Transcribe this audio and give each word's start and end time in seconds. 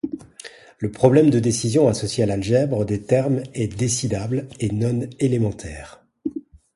Le 0.79 0.89
problème 0.91 1.29
de 1.29 1.37
décision 1.39 1.87
associé 1.87 2.23
à 2.23 2.25
l'algèbre 2.25 2.85
des 2.85 3.03
termes 3.03 3.43
est 3.53 3.67
décidable 3.71 4.47
et 4.59 4.69
non 4.71 5.07
élémentaire. 5.19 6.03